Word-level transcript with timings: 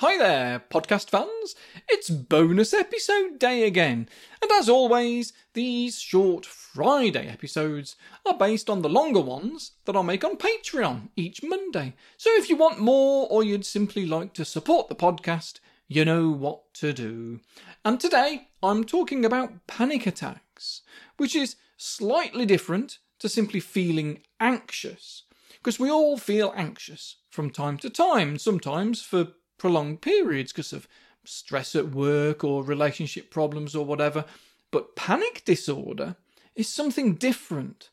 Hi 0.00 0.16
there, 0.16 0.62
podcast 0.70 1.10
fans. 1.10 1.56
It's 1.88 2.08
bonus 2.08 2.72
episode 2.72 3.40
day 3.40 3.66
again. 3.66 4.08
And 4.40 4.52
as 4.52 4.68
always, 4.68 5.32
these 5.54 5.98
short 5.98 6.46
Friday 6.46 7.26
episodes 7.26 7.96
are 8.24 8.38
based 8.38 8.70
on 8.70 8.82
the 8.82 8.88
longer 8.88 9.18
ones 9.18 9.72
that 9.86 9.96
I'll 9.96 10.04
make 10.04 10.24
on 10.24 10.36
Patreon 10.36 11.08
each 11.16 11.42
Monday. 11.42 11.94
So 12.16 12.30
if 12.34 12.48
you 12.48 12.54
want 12.54 12.78
more 12.78 13.26
or 13.28 13.42
you'd 13.42 13.66
simply 13.66 14.06
like 14.06 14.34
to 14.34 14.44
support 14.44 14.88
the 14.88 14.94
podcast, 14.94 15.58
you 15.88 16.04
know 16.04 16.30
what 16.30 16.72
to 16.74 16.92
do. 16.92 17.40
And 17.84 17.98
today 17.98 18.50
I'm 18.62 18.84
talking 18.84 19.24
about 19.24 19.66
panic 19.66 20.06
attacks, 20.06 20.82
which 21.16 21.34
is 21.34 21.56
slightly 21.76 22.46
different 22.46 22.98
to 23.18 23.28
simply 23.28 23.58
feeling 23.58 24.20
anxious. 24.38 25.24
Because 25.54 25.80
we 25.80 25.90
all 25.90 26.16
feel 26.16 26.52
anxious 26.54 27.16
from 27.30 27.50
time 27.50 27.78
to 27.78 27.90
time, 27.90 28.38
sometimes 28.38 29.02
for 29.02 29.32
prolonged 29.58 30.00
periods 30.00 30.52
because 30.52 30.72
of 30.72 30.88
stress 31.24 31.74
at 31.74 31.90
work 31.90 32.42
or 32.42 32.64
relationship 32.64 33.30
problems 33.30 33.74
or 33.74 33.84
whatever. 33.84 34.24
But 34.70 34.96
panic 34.96 35.42
disorder 35.44 36.16
is 36.54 36.68
something 36.68 37.14
different. 37.14 37.90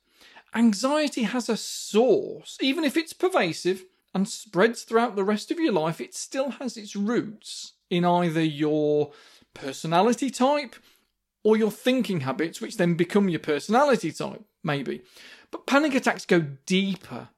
Anxiety 0.54 1.24
has 1.24 1.50
a 1.50 1.58
source, 1.58 2.58
even 2.62 2.84
if 2.84 2.96
it's 2.96 3.14
pervasive 3.14 3.84
and 4.14 4.28
spreads 4.28 4.84
throughout 4.84 5.16
the 5.16 5.24
rest 5.24 5.52
of 5.52 5.60
your 5.60 5.74
life, 5.74 6.00
it 6.00 6.16
still 6.16 6.52
has 6.52 6.78
its 6.78 6.96
roots 6.96 7.74
in 7.90 8.06
either 8.06 8.44
your 8.44 9.12
personality 9.54 10.30
type 10.30 10.76
or 11.44 11.58
your 11.58 11.72
thinking 11.72 12.22
habits, 12.22 12.62
which 12.62 12.78
then 12.78 12.96
become 12.96 13.30
your 13.30 13.40
personality 13.40 14.12
type, 14.12 14.44
maybe. 14.64 15.02
But 15.52 15.68
panic 15.68 15.94
attacks 15.94 16.26
go 16.26 16.40
deeper. 16.66 17.30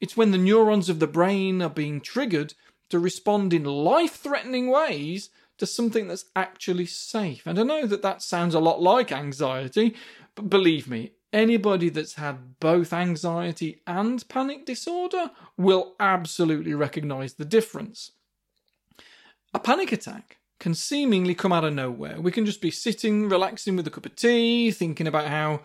It's 0.00 0.16
when 0.16 0.30
the 0.30 0.38
neurons 0.38 0.88
of 0.88 0.98
the 0.98 1.06
brain 1.06 1.60
are 1.60 1.68
being 1.68 2.00
triggered 2.00 2.54
to 2.90 2.98
respond 2.98 3.52
in 3.52 3.64
life 3.64 4.16
threatening 4.16 4.70
ways 4.70 5.30
to 5.58 5.66
something 5.66 6.08
that's 6.08 6.26
actually 6.36 6.86
safe. 6.86 7.46
And 7.46 7.58
I 7.58 7.62
know 7.62 7.86
that 7.86 8.02
that 8.02 8.22
sounds 8.22 8.54
a 8.54 8.60
lot 8.60 8.80
like 8.80 9.12
anxiety, 9.12 9.94
but 10.34 10.50
believe 10.50 10.88
me, 10.88 11.12
anybody 11.32 11.88
that's 11.88 12.14
had 12.14 12.58
both 12.60 12.92
anxiety 12.92 13.82
and 13.86 14.26
panic 14.28 14.64
disorder 14.64 15.30
will 15.56 15.94
absolutely 16.00 16.74
recognize 16.74 17.34
the 17.34 17.44
difference. 17.44 18.12
A 19.52 19.58
panic 19.58 19.92
attack 19.92 20.38
can 20.58 20.74
seemingly 20.74 21.34
come 21.34 21.52
out 21.52 21.64
of 21.64 21.74
nowhere. 21.74 22.20
We 22.20 22.32
can 22.32 22.46
just 22.46 22.60
be 22.60 22.70
sitting, 22.70 23.28
relaxing 23.28 23.76
with 23.76 23.86
a 23.86 23.90
cup 23.90 24.06
of 24.06 24.14
tea, 24.16 24.70
thinking 24.70 25.06
about 25.06 25.26
how 25.26 25.62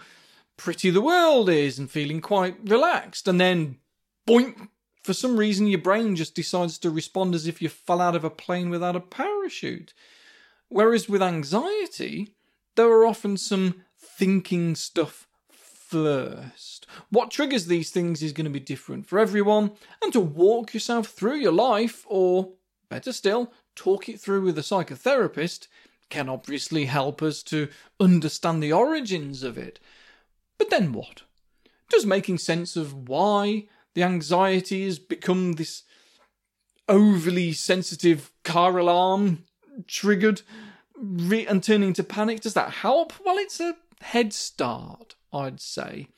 pretty 0.58 0.90
the 0.90 1.02
world 1.02 1.50
is 1.50 1.78
and 1.78 1.92
feeling 1.92 2.22
quite 2.22 2.58
relaxed, 2.64 3.28
and 3.28 3.40
then 3.40 3.78
boink, 4.28 4.70
for 5.06 5.14
some 5.14 5.38
reason 5.38 5.67
your 5.67 5.80
brain 5.80 6.16
just 6.16 6.34
decides 6.34 6.80
to 6.80 6.89
respond 6.89 7.36
as 7.36 7.45
if 7.45 7.61
you 7.61 7.70
fell 7.70 8.02
out 8.02 8.16
of 8.16 8.23
a 8.23 8.30
plane 8.31 8.72
without 8.72 8.95
a 8.95 9.00
parachute. 9.00 9.94
Whereas 10.67 11.08
with 11.08 11.22
anxiety, 11.22 12.34
there 12.75 12.88
are 12.88 13.06
often 13.06 13.38
some 13.38 13.84
thinking 14.00 14.73
stuff 14.73 15.28
first. 15.52 16.88
What 17.12 17.30
triggers 17.30 17.67
these 17.67 17.92
things 17.92 18.23
is 18.23 18.34
going 18.34 18.45
to 18.45 18.50
be 18.50 18.59
different 18.59 19.06
for 19.06 19.20
everyone, 19.20 19.73
and 20.02 20.12
to 20.12 20.20
walk 20.20 20.73
yourself 20.73 21.09
through 21.09 21.36
your 21.36 21.52
life, 21.52 22.03
or 22.08 22.53
better 22.90 23.14
still, 23.14 23.53
talk 23.75 24.09
it 24.09 24.19
through 24.19 24.42
with 24.42 24.58
a 24.58 24.62
psychotherapist, 24.62 25.67
can 26.09 26.30
obviously 26.30 26.86
help 26.86 27.22
us 27.22 27.44
to 27.44 27.67
understand 28.00 28.64
the 28.64 28.73
origins 28.73 29.44
of 29.44 29.56
it. 29.56 29.80
But 30.58 30.72
then 30.72 30.94
what? 30.94 31.22
Does 31.92 32.08
making 32.08 32.40
sense 32.40 32.75
of 32.75 33.08
why 33.08 33.66
the 33.96 34.04
anxiety 34.04 34.86
has 34.86 35.00
become 35.00 35.54
this 35.54 35.84
overly 36.88 37.52
sensitive 37.52 38.32
car 38.44 38.78
alarm 38.78 39.44
triggered 39.88 40.42
re- 40.96 41.48
and 41.48 41.64
turning 41.64 41.94
to 41.94 42.04
panic. 42.04 42.42
Does 42.42 42.54
that 42.54 42.72
help? 42.72 43.14
Well, 43.26 43.38
it's 43.38 43.60
a 43.60 43.76
head 44.02 44.34
start, 44.34 45.16
I'd 45.34 45.60
say. 45.60 46.10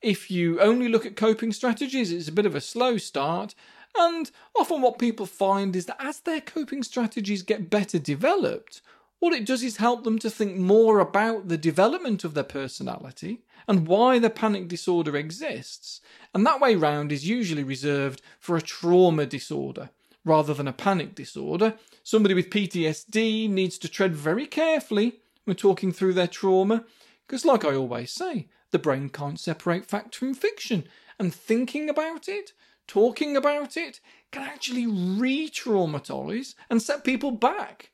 If 0.00 0.30
you 0.30 0.60
only 0.60 0.88
look 0.88 1.06
at 1.06 1.16
coping 1.16 1.52
strategies, 1.52 2.12
it's 2.12 2.28
a 2.28 2.32
bit 2.32 2.46
of 2.46 2.54
a 2.54 2.60
slow 2.60 2.98
start. 2.98 3.54
And 3.96 4.30
often, 4.54 4.80
what 4.80 4.98
people 4.98 5.26
find 5.26 5.76
is 5.76 5.86
that 5.86 6.00
as 6.00 6.20
their 6.20 6.40
coping 6.40 6.82
strategies 6.82 7.42
get 7.42 7.70
better 7.70 7.98
developed, 7.98 8.80
what 9.22 9.32
it 9.32 9.46
does 9.46 9.62
is 9.62 9.76
help 9.76 10.02
them 10.02 10.18
to 10.18 10.28
think 10.28 10.56
more 10.56 10.98
about 10.98 11.46
the 11.46 11.56
development 11.56 12.24
of 12.24 12.34
their 12.34 12.42
personality 12.42 13.44
and 13.68 13.86
why 13.86 14.18
the 14.18 14.28
panic 14.28 14.66
disorder 14.66 15.16
exists. 15.16 16.00
And 16.34 16.44
that 16.44 16.60
way 16.60 16.74
round 16.74 17.12
is 17.12 17.28
usually 17.28 17.62
reserved 17.62 18.20
for 18.40 18.56
a 18.56 18.60
trauma 18.60 19.24
disorder 19.24 19.90
rather 20.24 20.52
than 20.52 20.66
a 20.66 20.72
panic 20.72 21.14
disorder. 21.14 21.74
Somebody 22.02 22.34
with 22.34 22.50
PTSD 22.50 23.48
needs 23.48 23.78
to 23.78 23.88
tread 23.88 24.16
very 24.16 24.44
carefully 24.44 25.20
when 25.44 25.54
talking 25.54 25.92
through 25.92 26.14
their 26.14 26.26
trauma, 26.26 26.84
because, 27.24 27.44
like 27.44 27.64
I 27.64 27.76
always 27.76 28.10
say, 28.10 28.48
the 28.72 28.80
brain 28.80 29.08
can't 29.08 29.38
separate 29.38 29.86
fact 29.86 30.16
from 30.16 30.34
fiction, 30.34 30.82
and 31.20 31.32
thinking 31.32 31.88
about 31.88 32.28
it, 32.28 32.54
talking 32.88 33.36
about 33.36 33.76
it, 33.76 34.00
can 34.32 34.42
actually 34.42 34.88
re 34.88 35.48
traumatize 35.48 36.56
and 36.68 36.82
set 36.82 37.04
people 37.04 37.30
back. 37.30 37.91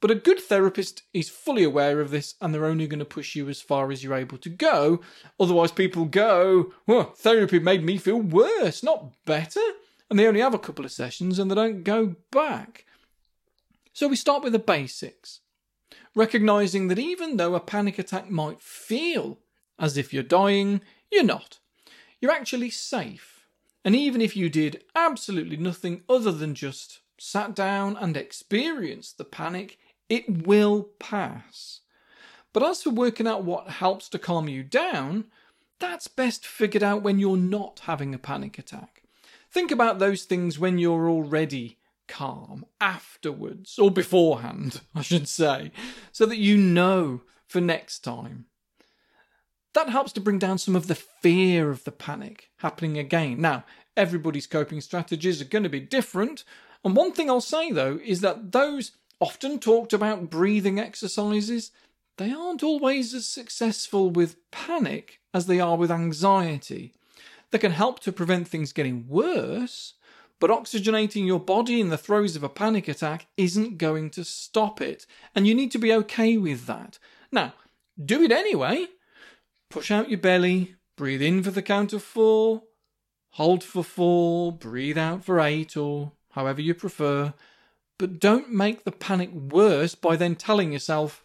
But 0.00 0.10
a 0.10 0.16
good 0.16 0.38
therapist 0.38 1.02
is 1.14 1.30
fully 1.30 1.64
aware 1.64 2.00
of 2.00 2.10
this 2.10 2.34
and 2.40 2.52
they're 2.52 2.66
only 2.66 2.86
going 2.86 2.98
to 2.98 3.06
push 3.06 3.34
you 3.34 3.48
as 3.48 3.62
far 3.62 3.90
as 3.90 4.04
you're 4.04 4.14
able 4.14 4.38
to 4.38 4.50
go. 4.50 5.00
Otherwise, 5.40 5.72
people 5.72 6.04
go, 6.04 6.72
well, 6.86 7.14
therapy 7.16 7.58
made 7.58 7.82
me 7.82 7.96
feel 7.96 8.20
worse, 8.20 8.82
not 8.82 9.12
better. 9.24 9.60
And 10.10 10.18
they 10.18 10.26
only 10.26 10.40
have 10.40 10.54
a 10.54 10.58
couple 10.58 10.84
of 10.84 10.92
sessions 10.92 11.38
and 11.38 11.50
they 11.50 11.54
don't 11.54 11.84
go 11.84 12.16
back. 12.30 12.84
So 13.94 14.08
we 14.08 14.16
start 14.16 14.42
with 14.42 14.52
the 14.52 14.58
basics. 14.58 15.40
Recognizing 16.14 16.88
that 16.88 16.98
even 16.98 17.36
though 17.36 17.54
a 17.54 17.60
panic 17.60 17.98
attack 17.98 18.30
might 18.30 18.60
feel 18.60 19.38
as 19.78 19.96
if 19.96 20.12
you're 20.12 20.22
dying, 20.22 20.80
you're 21.10 21.24
not. 21.24 21.58
You're 22.20 22.30
actually 22.30 22.70
safe. 22.70 23.46
And 23.84 23.94
even 23.94 24.20
if 24.20 24.36
you 24.36 24.48
did 24.48 24.84
absolutely 24.94 25.56
nothing 25.56 26.02
other 26.08 26.32
than 26.32 26.54
just 26.54 27.00
sat 27.18 27.54
down 27.54 27.96
and 27.96 28.16
experienced 28.16 29.18
the 29.18 29.24
panic, 29.24 29.78
it 30.08 30.46
will 30.46 30.90
pass. 30.98 31.80
But 32.52 32.62
as 32.62 32.82
for 32.82 32.90
working 32.90 33.26
out 33.26 33.44
what 33.44 33.68
helps 33.68 34.08
to 34.10 34.18
calm 34.18 34.48
you 34.48 34.62
down, 34.62 35.26
that's 35.80 36.08
best 36.08 36.46
figured 36.46 36.82
out 36.82 37.02
when 37.02 37.18
you're 37.18 37.36
not 37.36 37.80
having 37.84 38.14
a 38.14 38.18
panic 38.18 38.58
attack. 38.58 39.02
Think 39.50 39.70
about 39.70 39.98
those 39.98 40.24
things 40.24 40.58
when 40.58 40.78
you're 40.78 41.08
already 41.08 41.78
calm, 42.06 42.64
afterwards, 42.80 43.78
or 43.78 43.90
beforehand, 43.90 44.80
I 44.94 45.02
should 45.02 45.28
say, 45.28 45.72
so 46.12 46.26
that 46.26 46.38
you 46.38 46.56
know 46.56 47.22
for 47.46 47.60
next 47.60 48.00
time. 48.00 48.46
That 49.74 49.90
helps 49.90 50.12
to 50.12 50.20
bring 50.20 50.38
down 50.38 50.58
some 50.58 50.76
of 50.76 50.86
the 50.86 50.94
fear 50.94 51.70
of 51.70 51.82
the 51.84 51.92
panic 51.92 52.50
happening 52.58 52.96
again. 52.96 53.40
Now, 53.40 53.64
everybody's 53.96 54.46
coping 54.46 54.80
strategies 54.80 55.40
are 55.40 55.46
going 55.46 55.64
to 55.64 55.68
be 55.68 55.80
different, 55.80 56.44
and 56.84 56.94
one 56.94 57.12
thing 57.12 57.28
I'll 57.28 57.40
say 57.40 57.72
though 57.72 57.98
is 58.04 58.20
that 58.20 58.52
those 58.52 58.92
often 59.24 59.58
talked 59.58 59.94
about 59.94 60.28
breathing 60.28 60.78
exercises, 60.78 61.70
they 62.18 62.30
aren't 62.30 62.62
always 62.62 63.14
as 63.14 63.26
successful 63.26 64.10
with 64.10 64.36
panic 64.50 65.18
as 65.32 65.46
they 65.46 65.60
are 65.60 65.76
with 65.76 65.90
anxiety. 65.90 66.92
They 67.50 67.58
can 67.58 67.72
help 67.72 68.00
to 68.00 68.12
prevent 68.12 68.48
things 68.48 68.74
getting 68.74 69.08
worse, 69.08 69.94
but 70.38 70.50
oxygenating 70.50 71.24
your 71.24 71.40
body 71.40 71.80
in 71.80 71.88
the 71.88 71.96
throes 71.96 72.36
of 72.36 72.42
a 72.42 72.50
panic 72.50 72.86
attack 72.86 73.26
isn't 73.38 73.78
going 73.78 74.10
to 74.10 74.24
stop 74.24 74.82
it, 74.82 75.06
and 75.34 75.46
you 75.46 75.54
need 75.54 75.70
to 75.72 75.78
be 75.78 75.94
okay 75.94 76.36
with 76.36 76.66
that. 76.66 76.98
Now, 77.32 77.54
do 78.02 78.22
it 78.22 78.30
anyway. 78.30 78.88
Push 79.70 79.90
out 79.90 80.10
your 80.10 80.18
belly, 80.18 80.74
breathe 80.98 81.22
in 81.22 81.42
for 81.42 81.50
the 81.50 81.62
count 81.62 81.94
of 81.94 82.02
four, 82.02 82.64
hold 83.30 83.64
for 83.64 83.82
four, 83.82 84.52
breathe 84.52 84.98
out 84.98 85.24
for 85.24 85.40
eight, 85.40 85.78
or 85.78 86.12
however 86.32 86.60
you 86.60 86.74
prefer, 86.74 87.32
but 87.98 88.18
don't 88.18 88.50
make 88.50 88.84
the 88.84 88.92
panic 88.92 89.32
worse 89.32 89.94
by 89.94 90.16
then 90.16 90.34
telling 90.34 90.72
yourself, 90.72 91.24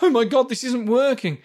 oh 0.00 0.10
my 0.10 0.24
god, 0.24 0.48
this 0.48 0.64
isn't 0.64 0.86
working. 0.86 1.38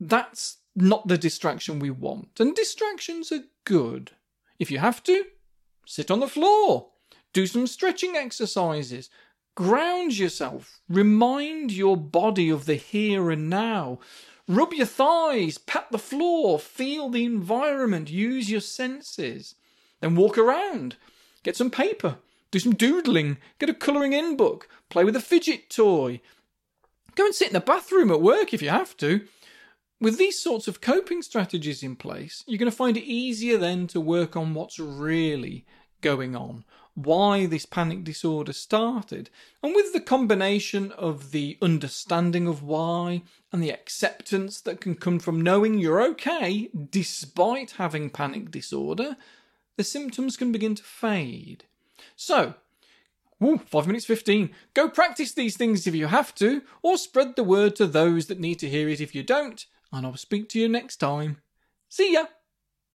That's 0.00 0.58
not 0.74 1.08
the 1.08 1.18
distraction 1.18 1.78
we 1.78 1.90
want. 1.90 2.40
And 2.40 2.54
distractions 2.54 3.30
are 3.32 3.44
good. 3.64 4.12
If 4.58 4.70
you 4.70 4.78
have 4.78 5.02
to, 5.04 5.24
sit 5.86 6.10
on 6.10 6.20
the 6.20 6.28
floor, 6.28 6.88
do 7.32 7.46
some 7.46 7.66
stretching 7.66 8.16
exercises, 8.16 9.10
ground 9.54 10.16
yourself, 10.16 10.80
remind 10.88 11.72
your 11.72 11.96
body 11.96 12.50
of 12.50 12.66
the 12.66 12.74
here 12.74 13.30
and 13.30 13.50
now. 13.50 13.98
Rub 14.46 14.74
your 14.74 14.86
thighs, 14.86 15.56
pat 15.56 15.86
the 15.90 15.98
floor, 15.98 16.58
feel 16.58 17.08
the 17.08 17.24
environment, 17.24 18.10
use 18.10 18.50
your 18.50 18.60
senses. 18.60 19.54
Then 20.00 20.16
walk 20.16 20.36
around, 20.36 20.96
get 21.42 21.56
some 21.56 21.70
paper, 21.70 22.18
do 22.54 22.60
some 22.60 22.76
doodling, 22.76 23.36
get 23.58 23.68
a 23.68 23.74
colouring 23.74 24.12
in 24.12 24.36
book, 24.36 24.68
play 24.88 25.02
with 25.02 25.16
a 25.16 25.20
fidget 25.20 25.68
toy. 25.68 26.20
Go 27.16 27.24
and 27.24 27.34
sit 27.34 27.48
in 27.48 27.52
the 27.52 27.58
bathroom 27.58 28.12
at 28.12 28.22
work 28.22 28.54
if 28.54 28.62
you 28.62 28.68
have 28.68 28.96
to. 28.98 29.26
With 30.00 30.18
these 30.18 30.38
sorts 30.40 30.68
of 30.68 30.80
coping 30.80 31.20
strategies 31.22 31.82
in 31.82 31.96
place, 31.96 32.44
you're 32.46 32.58
going 32.58 32.70
to 32.70 32.76
find 32.76 32.96
it 32.96 33.02
easier 33.02 33.58
then 33.58 33.88
to 33.88 34.00
work 34.00 34.36
on 34.36 34.54
what's 34.54 34.78
really 34.78 35.66
going 36.00 36.36
on. 36.36 36.64
why 36.94 37.46
this 37.46 37.66
panic 37.66 38.04
disorder 38.04 38.52
started. 38.52 39.28
And 39.62 39.74
with 39.74 39.92
the 39.92 40.00
combination 40.00 40.92
of 40.92 41.32
the 41.32 41.58
understanding 41.60 42.46
of 42.46 42.62
why 42.62 43.22
and 43.52 43.62
the 43.62 43.72
acceptance 43.72 44.60
that 44.60 44.80
can 44.80 44.94
come 44.94 45.18
from 45.18 45.40
knowing 45.40 45.78
you're 45.78 46.02
okay 46.02 46.70
despite 46.90 47.72
having 47.72 48.10
panic 48.10 48.50
disorder, 48.50 49.16
the 49.76 49.84
symptoms 49.84 50.36
can 50.36 50.52
begin 50.52 50.74
to 50.76 50.82
fade. 50.82 51.64
So, 52.16 52.54
Ooh, 53.42 53.58
5 53.58 53.86
minutes 53.86 54.06
15. 54.06 54.50
Go 54.74 54.88
practice 54.88 55.32
these 55.32 55.56
things 55.56 55.86
if 55.86 55.94
you 55.94 56.06
have 56.06 56.34
to, 56.36 56.62
or 56.82 56.96
spread 56.96 57.36
the 57.36 57.44
word 57.44 57.76
to 57.76 57.86
those 57.86 58.26
that 58.26 58.40
need 58.40 58.58
to 58.60 58.68
hear 58.68 58.88
it 58.88 59.00
if 59.00 59.14
you 59.14 59.22
don't, 59.22 59.66
and 59.92 60.06
I'll 60.06 60.16
speak 60.16 60.48
to 60.50 60.60
you 60.60 60.68
next 60.68 60.96
time. 60.96 61.42
See 61.88 62.14
ya! 62.14 62.26